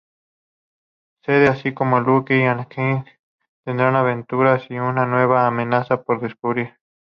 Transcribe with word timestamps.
Cade, 1.21 1.47
así 1.47 1.75
como 1.75 1.99
Luke 1.99 2.35
y 2.35 2.41
Anakin, 2.45 3.05
tendrá 3.63 3.89
aventuras, 3.99 4.63
y 4.71 4.79
una 4.79 5.05
nueva 5.05 5.45
amenaza 5.45 6.01
por 6.01 6.19
destruir. 6.21 6.75